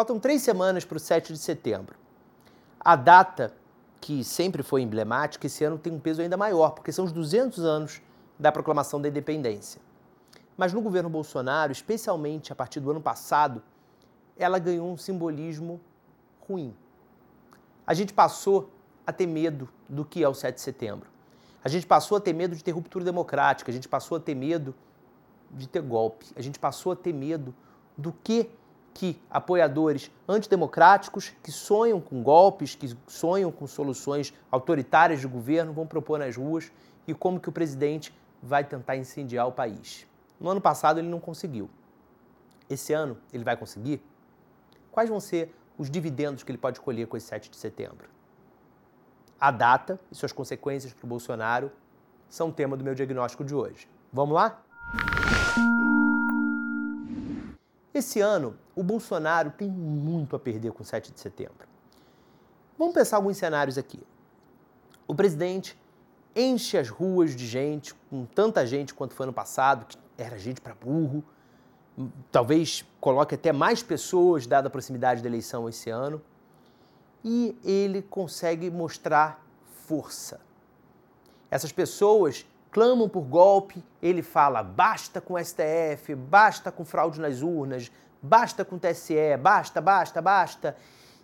Faltam 0.00 0.18
três 0.18 0.40
semanas 0.40 0.82
para 0.82 0.96
o 0.96 0.98
7 0.98 1.30
de 1.30 1.38
setembro. 1.38 1.94
A 2.80 2.96
data, 2.96 3.52
que 4.00 4.24
sempre 4.24 4.62
foi 4.62 4.80
emblemática, 4.80 5.46
esse 5.46 5.62
ano 5.62 5.76
tem 5.76 5.92
um 5.92 6.00
peso 6.00 6.22
ainda 6.22 6.38
maior, 6.38 6.70
porque 6.70 6.90
são 6.90 7.04
os 7.04 7.12
200 7.12 7.62
anos 7.62 8.00
da 8.38 8.50
proclamação 8.50 8.98
da 8.98 9.10
independência. 9.10 9.78
Mas 10.56 10.72
no 10.72 10.80
governo 10.80 11.10
Bolsonaro, 11.10 11.70
especialmente 11.70 12.50
a 12.50 12.56
partir 12.56 12.80
do 12.80 12.90
ano 12.90 13.00
passado, 13.02 13.62
ela 14.38 14.58
ganhou 14.58 14.90
um 14.90 14.96
simbolismo 14.96 15.78
ruim. 16.48 16.74
A 17.86 17.92
gente 17.92 18.14
passou 18.14 18.70
a 19.06 19.12
ter 19.12 19.26
medo 19.26 19.68
do 19.86 20.02
que 20.02 20.24
é 20.24 20.28
o 20.30 20.32
7 20.32 20.54
de 20.54 20.62
setembro. 20.62 21.10
A 21.62 21.68
gente 21.68 21.86
passou 21.86 22.16
a 22.16 22.20
ter 22.22 22.32
medo 22.32 22.56
de 22.56 22.64
ter 22.64 22.70
ruptura 22.70 23.04
democrática, 23.04 23.70
a 23.70 23.74
gente 23.74 23.86
passou 23.86 24.16
a 24.16 24.20
ter 24.20 24.34
medo 24.34 24.74
de 25.50 25.68
ter 25.68 25.82
golpe, 25.82 26.24
a 26.34 26.40
gente 26.40 26.58
passou 26.58 26.92
a 26.92 26.96
ter 26.96 27.12
medo 27.12 27.54
do 27.98 28.14
que 28.14 28.48
que 28.92 29.20
apoiadores 29.30 30.10
antidemocráticos 30.28 31.32
que 31.42 31.50
sonham 31.50 32.00
com 32.00 32.22
golpes, 32.22 32.74
que 32.74 32.96
sonham 33.06 33.50
com 33.50 33.66
soluções 33.66 34.34
autoritárias 34.50 35.20
de 35.20 35.26
governo 35.26 35.72
vão 35.72 35.86
propor 35.86 36.18
nas 36.18 36.36
ruas 36.36 36.70
e 37.06 37.14
como 37.14 37.40
que 37.40 37.48
o 37.48 37.52
presidente 37.52 38.14
vai 38.42 38.64
tentar 38.64 38.96
incendiar 38.96 39.46
o 39.46 39.52
país. 39.52 40.06
No 40.38 40.50
ano 40.50 40.60
passado 40.60 40.98
ele 40.98 41.08
não 41.08 41.20
conseguiu. 41.20 41.68
Esse 42.68 42.92
ano 42.92 43.16
ele 43.32 43.44
vai 43.44 43.56
conseguir? 43.56 44.02
Quais 44.90 45.08
vão 45.08 45.20
ser 45.20 45.54
os 45.78 45.90
dividendos 45.90 46.42
que 46.42 46.50
ele 46.50 46.58
pode 46.58 46.80
colher 46.80 47.06
com 47.06 47.16
esse 47.16 47.26
7 47.26 47.50
de 47.50 47.56
setembro? 47.56 48.08
A 49.40 49.50
data 49.50 49.98
e 50.10 50.14
suas 50.14 50.32
consequências 50.32 50.92
para 50.92 51.04
o 51.04 51.08
Bolsonaro 51.08 51.72
são 52.28 52.52
tema 52.52 52.76
do 52.76 52.84
meu 52.84 52.94
diagnóstico 52.94 53.44
de 53.44 53.54
hoje. 53.54 53.88
Vamos 54.12 54.34
lá? 54.34 54.62
Esse 58.00 58.18
ano, 58.18 58.56
o 58.74 58.82
Bolsonaro 58.82 59.50
tem 59.50 59.68
muito 59.68 60.34
a 60.34 60.38
perder 60.38 60.72
com 60.72 60.82
o 60.82 60.86
7 60.86 61.12
de 61.12 61.20
setembro. 61.20 61.68
Vamos 62.78 62.94
pensar 62.94 63.18
alguns 63.18 63.36
cenários 63.36 63.76
aqui. 63.76 64.02
O 65.06 65.14
presidente 65.14 65.78
enche 66.34 66.78
as 66.78 66.88
ruas 66.88 67.36
de 67.36 67.46
gente, 67.46 67.94
com 68.08 68.24
tanta 68.24 68.66
gente 68.66 68.94
quanto 68.94 69.12
foi 69.12 69.24
ano 69.24 69.34
passado, 69.34 69.84
que 69.84 69.98
era 70.16 70.38
gente 70.38 70.62
para 70.62 70.74
burro. 70.74 71.22
Talvez 72.32 72.86
coloque 73.02 73.34
até 73.34 73.52
mais 73.52 73.82
pessoas, 73.82 74.46
dada 74.46 74.68
a 74.68 74.70
proximidade 74.70 75.20
da 75.20 75.28
eleição 75.28 75.68
esse 75.68 75.90
ano 75.90 76.22
e 77.22 77.54
ele 77.62 78.00
consegue 78.00 78.70
mostrar 78.70 79.44
força. 79.86 80.40
Essas 81.50 81.70
pessoas 81.70 82.46
clamam 82.70 83.08
por 83.08 83.22
golpe, 83.22 83.84
ele 84.02 84.22
fala 84.22 84.62
basta 84.62 85.20
com 85.20 85.42
STF, 85.42 86.14
basta 86.14 86.70
com 86.70 86.84
fraude 86.84 87.20
nas 87.20 87.42
urnas, 87.42 87.90
basta 88.22 88.64
com 88.64 88.78
TSE, 88.78 89.36
basta, 89.40 89.80
basta, 89.80 90.22
basta. 90.22 90.76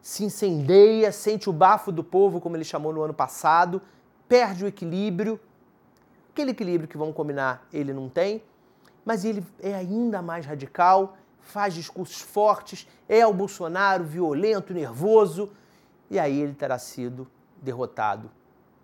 Se 0.00 0.24
incendeia, 0.24 1.10
sente 1.12 1.48
o 1.48 1.52
bafo 1.52 1.90
do 1.90 2.04
povo, 2.04 2.40
como 2.40 2.56
ele 2.56 2.64
chamou 2.64 2.92
no 2.92 3.02
ano 3.02 3.14
passado, 3.14 3.80
perde 4.28 4.64
o 4.64 4.68
equilíbrio. 4.68 5.40
Aquele 6.30 6.50
equilíbrio 6.50 6.88
que 6.88 6.96
vamos 6.96 7.14
combinar, 7.14 7.66
ele 7.72 7.92
não 7.92 8.08
tem, 8.08 8.42
mas 9.04 9.24
ele 9.24 9.44
é 9.60 9.74
ainda 9.74 10.20
mais 10.20 10.44
radical, 10.44 11.16
faz 11.40 11.74
discursos 11.74 12.20
fortes, 12.20 12.88
é 13.08 13.26
o 13.26 13.32
Bolsonaro 13.32 14.04
violento, 14.04 14.74
nervoso 14.74 15.50
e 16.10 16.18
aí 16.18 16.40
ele 16.40 16.54
terá 16.54 16.78
sido 16.78 17.26
derrotado 17.62 18.30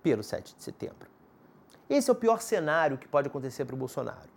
pelo 0.03 0.22
7 0.22 0.55
de 0.56 0.62
setembro. 0.62 1.09
Esse 1.91 2.09
é 2.09 2.13
o 2.13 2.17
pior 2.17 2.41
cenário 2.41 2.97
que 2.97 3.09
pode 3.09 3.27
acontecer 3.27 3.65
para 3.65 3.75
o 3.75 3.79
Bolsonaro. 3.79 4.31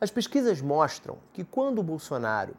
As 0.00 0.10
pesquisas 0.10 0.62
mostram 0.62 1.18
que 1.34 1.44
quando 1.44 1.80
o 1.80 1.82
Bolsonaro 1.82 2.54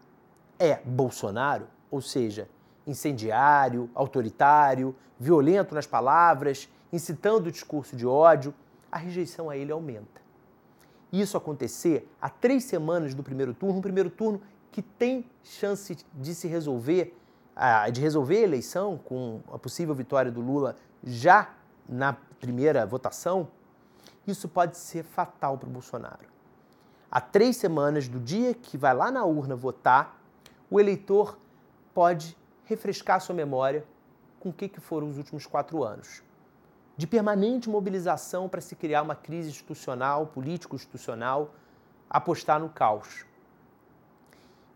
é 0.60 0.76
Bolsonaro, 0.86 1.68
ou 1.90 2.00
seja, 2.00 2.48
incendiário, 2.86 3.90
autoritário, 3.96 4.96
violento 5.20 5.74
nas 5.74 5.88
palavras, 5.88 6.70
incitando 6.94 7.48
o 7.48 7.52
discurso 7.52 7.96
de 7.96 8.06
ódio, 8.06 8.54
a 8.92 9.00
rejeição 9.00 9.50
a 9.50 9.58
ele 9.58 9.72
aumenta. 9.72 10.22
Isso 11.12 11.36
acontecer 11.36 12.08
há 12.22 12.30
três 12.30 12.66
semanas 12.66 13.16
do 13.16 13.24
primeiro 13.24 13.56
turno, 13.56 13.80
um 13.80 13.82
primeiro 13.82 14.12
turno 14.12 14.40
que 14.72 14.84
tem 14.84 15.26
chance 15.44 15.98
de 16.14 16.36
se 16.36 16.48
resolver 16.48 17.16
de 17.92 18.00
resolver 18.00 18.38
a 18.38 18.42
eleição 18.42 18.98
com 18.98 19.42
a 19.52 19.58
possível 19.58 19.94
vitória 19.94 20.32
do 20.32 20.40
Lula 20.40 20.78
já 21.04 21.50
na 21.90 22.14
primeira 22.40 22.86
votação, 22.86 23.50
isso 24.32 24.48
pode 24.48 24.78
ser 24.78 25.04
fatal 25.04 25.58
para 25.58 25.68
o 25.68 25.72
Bolsonaro. 25.72 26.28
Há 27.12 27.20
três 27.20 27.58
semanas 27.58 28.08
do 28.08 28.20
dia 28.20 28.54
que 28.54 28.78
vai 28.78 28.94
lá 28.94 29.10
na 29.10 29.26
urna 29.26 29.56
votar, 29.56 30.20
o 30.70 30.80
eleitor 30.80 31.38
pode 31.94 32.38
refrescar 32.66 33.20
sua 33.20 33.34
memória 33.34 33.84
com 34.40 34.50
o 34.50 34.54
que, 34.54 34.70
foram 34.80 35.10
os 35.10 35.18
últimos 35.18 35.46
quatro 35.46 35.84
anos. 35.84 36.24
De 36.96 37.08
permanente 37.08 37.70
mobilização 37.70 38.48
para 38.48 38.62
se 38.62 38.76
criar 38.76 39.02
uma 39.02 39.16
crise 39.16 39.50
institucional, 39.50 40.28
político-institucional, 40.28 41.54
apostar 42.10 42.60
no 42.60 42.70
caos. 42.70 43.26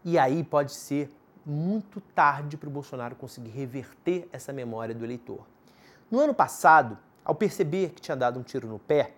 E 0.03 0.18
aí 0.18 0.44
pode 0.44 0.74
ser 0.74 1.09
muito 1.46 2.02
tarde 2.02 2.58
para 2.58 2.68
o 2.68 2.72
Bolsonaro 2.72 3.16
conseguir 3.16 3.52
reverter 3.52 4.28
essa 4.31 4.52
memória 4.52 4.96
do 4.96 5.03
eleitor. 5.03 5.46
No 6.09 6.19
ano 6.19 6.34
passado, 6.34 6.97
ao 7.24 7.36
perceber 7.36 7.90
que 7.92 8.02
tinha 8.02 8.16
dado 8.16 8.40
um 8.40 8.44
tiro 8.44 8.68
no 8.68 8.80
pé, 8.80 9.13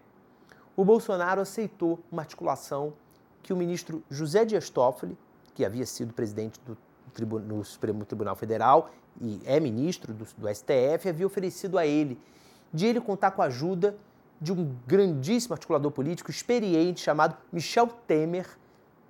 o 0.76 0.84
Bolsonaro 0.84 1.42
aceitou 1.42 2.00
uma 2.12 2.22
articulação 2.22 2.94
que 3.42 3.54
o 3.54 3.58
ministro 3.58 4.04
José 4.10 4.44
Dias 4.44 4.70
Toffoli, 4.70 5.18
que 5.54 5.64
havia 5.64 5.86
sido 5.86 6.14
presidente 6.14 6.60
do, 6.66 6.78
do 7.40 7.64
Supremo 7.64 8.04
Tribunal 8.04 8.36
Federal 8.36 8.90
e 9.22 9.40
é 9.46 9.60
ministro 9.60 10.14
do, 10.14 10.26
do 10.38 10.54
STF, 10.54 11.08
havia 11.08 11.26
oferecido 11.26 11.78
a 11.78 11.86
ele, 11.86 12.20
de 12.74 12.86
ele 12.86 13.00
contar 13.00 13.32
com 13.32 13.42
a 13.42 13.46
ajuda 13.46 13.96
de 14.42 14.52
um 14.52 14.76
grandíssimo 14.86 15.54
articulador 15.54 15.92
político 15.92 16.30
experiente 16.30 17.02
chamado 17.02 17.38
Michel 17.52 17.88
Temer 17.88 18.48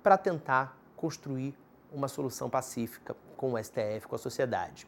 para 0.02 0.16
tentar 0.16 0.78
construir 0.96 1.56
uma 1.92 2.06
solução 2.06 2.48
pacífica 2.48 3.16
com 3.36 3.54
o 3.54 3.58
STF, 3.62 4.06
com 4.06 4.14
a 4.14 4.18
sociedade. 4.18 4.86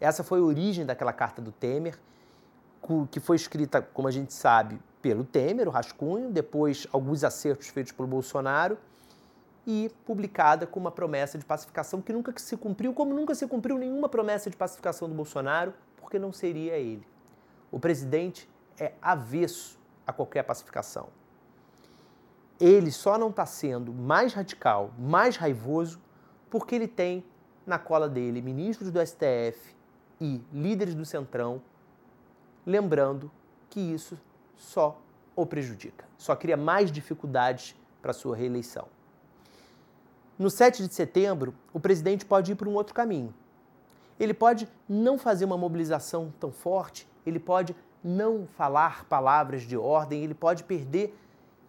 Essa 0.00 0.24
foi 0.24 0.40
a 0.40 0.42
origem 0.42 0.84
daquela 0.84 1.12
carta 1.12 1.40
do 1.40 1.52
Temer, 1.52 1.98
que 3.10 3.20
foi 3.20 3.36
escrita, 3.36 3.80
como 3.80 4.08
a 4.08 4.10
gente 4.10 4.32
sabe, 4.32 4.80
pelo 5.00 5.24
Temer, 5.24 5.66
o 5.66 5.70
rascunho, 5.70 6.30
depois 6.30 6.86
alguns 6.92 7.24
acertos 7.24 7.68
feitos 7.68 7.92
pelo 7.92 8.08
Bolsonaro 8.08 8.78
e 9.66 9.90
publicada 10.04 10.66
com 10.66 10.80
uma 10.80 10.90
promessa 10.90 11.38
de 11.38 11.44
pacificação 11.44 12.00
que 12.00 12.12
nunca 12.12 12.32
se 12.36 12.56
cumpriu, 12.56 12.92
como 12.92 13.14
nunca 13.14 13.34
se 13.34 13.46
cumpriu 13.46 13.78
nenhuma 13.78 14.08
promessa 14.08 14.50
de 14.50 14.56
pacificação 14.56 15.08
do 15.08 15.14
Bolsonaro, 15.14 15.74
porque 15.96 16.18
não 16.18 16.32
seria 16.32 16.76
ele. 16.76 17.06
O 17.70 17.78
presidente 17.78 18.48
é 18.78 18.92
avesso 19.00 19.78
a 20.06 20.12
qualquer 20.12 20.42
pacificação. 20.42 21.08
Ele 22.58 22.90
só 22.90 23.16
não 23.16 23.30
está 23.30 23.46
sendo 23.46 23.92
mais 23.92 24.34
radical, 24.34 24.92
mais 24.98 25.36
raivoso, 25.36 26.00
porque 26.50 26.74
ele 26.74 26.88
tem 26.88 27.24
na 27.64 27.78
cola 27.78 28.08
dele 28.08 28.42
ministros 28.42 28.90
do 28.90 29.00
STF 29.06 29.74
e 30.20 30.42
líderes 30.52 30.94
do 30.94 31.04
Centrão, 31.04 31.62
lembrando 32.66 33.30
que 33.70 33.80
isso 33.80 34.18
só 34.60 35.00
o 35.34 35.46
prejudica, 35.46 36.04
só 36.18 36.36
cria 36.36 36.56
mais 36.56 36.92
dificuldades 36.92 37.74
para 38.02 38.12
sua 38.12 38.36
reeleição. 38.36 38.86
No 40.38 40.50
7 40.50 40.86
de 40.86 40.94
setembro, 40.94 41.54
o 41.72 41.80
presidente 41.80 42.24
pode 42.24 42.52
ir 42.52 42.54
por 42.54 42.68
um 42.68 42.74
outro 42.74 42.94
caminho. 42.94 43.34
Ele 44.18 44.34
pode 44.34 44.68
não 44.88 45.18
fazer 45.18 45.44
uma 45.46 45.56
mobilização 45.56 46.32
tão 46.38 46.52
forte, 46.52 47.08
ele 47.26 47.38
pode 47.38 47.74
não 48.04 48.46
falar 48.46 49.04
palavras 49.06 49.62
de 49.62 49.76
ordem, 49.76 50.22
ele 50.22 50.34
pode 50.34 50.64
perder 50.64 51.18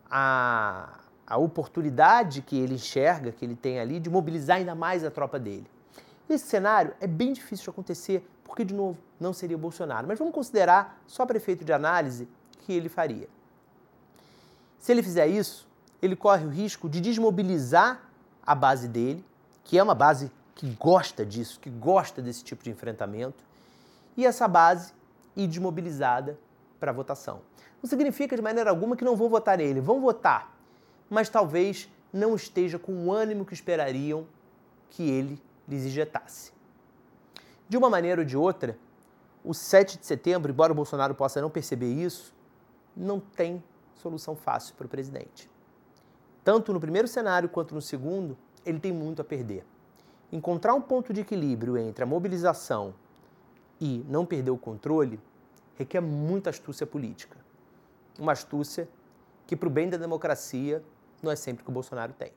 a, 0.09 0.99
a 1.25 1.37
oportunidade 1.37 2.41
que 2.41 2.57
ele 2.57 2.75
enxerga, 2.75 3.31
que 3.31 3.45
ele 3.45 3.55
tem 3.55 3.79
ali, 3.79 3.99
de 3.99 4.09
mobilizar 4.09 4.57
ainda 4.57 4.75
mais 4.75 5.03
a 5.03 5.11
tropa 5.11 5.39
dele. 5.39 5.67
Esse 6.29 6.47
cenário 6.47 6.93
é 6.99 7.07
bem 7.07 7.33
difícil 7.33 7.65
de 7.65 7.69
acontecer, 7.69 8.25
porque, 8.43 8.63
de 8.63 8.73
novo, 8.73 8.97
não 9.19 9.33
seria 9.33 9.57
Bolsonaro. 9.57 10.07
Mas 10.07 10.19
vamos 10.19 10.33
considerar, 10.33 11.01
só 11.07 11.25
para 11.25 11.37
efeito 11.37 11.63
de 11.63 11.73
análise, 11.73 12.27
que 12.61 12.73
ele 12.73 12.89
faria. 12.89 13.27
Se 14.79 14.91
ele 14.91 15.03
fizer 15.03 15.27
isso, 15.27 15.67
ele 16.01 16.15
corre 16.15 16.45
o 16.45 16.49
risco 16.49 16.89
de 16.89 16.99
desmobilizar 16.99 18.01
a 18.45 18.55
base 18.55 18.87
dele, 18.87 19.23
que 19.63 19.77
é 19.77 19.83
uma 19.83 19.93
base 19.93 20.31
que 20.55 20.69
gosta 20.71 21.25
disso, 21.25 21.59
que 21.59 21.69
gosta 21.69 22.21
desse 22.21 22.43
tipo 22.43 22.63
de 22.63 22.71
enfrentamento, 22.71 23.43
e 24.17 24.25
essa 24.25 24.47
base 24.47 24.93
ir 25.35 25.47
desmobilizada 25.47 26.37
para 26.79 26.91
a 26.91 26.93
votação. 26.93 27.41
Não 27.81 27.89
significa 27.89 28.35
de 28.35 28.41
maneira 28.41 28.69
alguma 28.69 28.95
que 28.95 29.03
não 29.03 29.15
vão 29.15 29.29
votar 29.29 29.57
nele, 29.57 29.79
vão 29.79 30.01
votar, 30.01 30.55
mas 31.09 31.29
talvez 31.29 31.89
não 32.11 32.35
esteja 32.35 32.77
com 32.77 33.05
o 33.05 33.11
ânimo 33.11 33.45
que 33.45 33.53
esperariam 33.53 34.25
que 34.89 35.03
ele 35.09 35.41
lhes 35.67 35.85
injetasse. 35.85 36.51
De 37.69 37.77
uma 37.77 37.89
maneira 37.89 38.21
ou 38.21 38.25
de 38.25 38.35
outra, 38.35 38.77
o 39.43 39.53
7 39.53 39.97
de 39.97 40.05
setembro, 40.05 40.51
embora 40.51 40.71
o 40.71 40.75
Bolsonaro 40.75 41.15
possa 41.15 41.41
não 41.41 41.49
perceber 41.49 41.91
isso, 41.93 42.33
não 42.95 43.19
tem 43.19 43.63
solução 43.95 44.35
fácil 44.35 44.75
para 44.75 44.85
o 44.85 44.89
presidente. 44.89 45.49
Tanto 46.43 46.73
no 46.73 46.79
primeiro 46.79 47.07
cenário 47.07 47.49
quanto 47.49 47.75
no 47.75 47.81
segundo, 47.81 48.37
ele 48.65 48.79
tem 48.79 48.91
muito 48.91 49.21
a 49.21 49.25
perder. 49.25 49.65
encontrar 50.31 50.73
um 50.73 50.81
ponto 50.81 51.11
de 51.11 51.21
equilíbrio 51.21 51.77
entre 51.77 52.03
a 52.03 52.07
mobilização 52.07 52.93
e 53.81 54.05
não 54.07 54.25
perder 54.25 54.51
o 54.51 54.57
controle 54.57 55.19
requer 55.75 55.99
muita 55.99 56.49
astúcia 56.49 56.87
política. 56.87 57.37
Uma 58.17 58.31
astúcia 58.31 58.87
que, 59.45 59.55
para 59.55 59.67
o 59.67 59.71
bem 59.71 59.89
da 59.89 59.97
democracia, 59.97 60.81
não 61.21 61.29
é 61.31 61.35
sempre 61.35 61.63
que 61.63 61.69
o 61.69 61.73
Bolsonaro 61.73 62.13
tem. 62.13 62.31